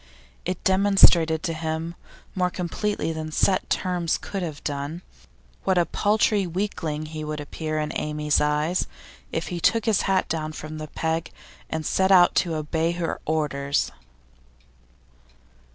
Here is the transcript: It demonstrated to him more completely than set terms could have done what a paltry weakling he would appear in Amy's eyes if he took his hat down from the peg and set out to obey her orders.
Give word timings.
It 0.45 0.63
demonstrated 0.63 1.43
to 1.43 1.53
him 1.53 1.93
more 2.33 2.49
completely 2.49 3.13
than 3.13 3.31
set 3.31 3.69
terms 3.69 4.17
could 4.17 4.41
have 4.41 4.63
done 4.63 5.03
what 5.63 5.77
a 5.77 5.85
paltry 5.85 6.47
weakling 6.47 7.05
he 7.05 7.23
would 7.23 7.39
appear 7.39 7.77
in 7.77 7.91
Amy's 7.95 8.41
eyes 8.41 8.87
if 9.31 9.49
he 9.49 9.59
took 9.59 9.85
his 9.85 10.01
hat 10.09 10.27
down 10.27 10.53
from 10.53 10.79
the 10.79 10.87
peg 10.87 11.31
and 11.69 11.85
set 11.85 12.11
out 12.11 12.33
to 12.37 12.55
obey 12.55 12.93
her 12.93 13.21
orders. 13.25 13.91